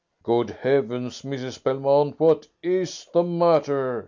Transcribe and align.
"Good 0.23 0.49
Heavens, 0.49 1.21
Mrs. 1.21 1.61
Belmont, 1.61 2.19
what 2.19 2.47
is 2.63 3.05
the 3.13 3.21
matter?" 3.21 3.99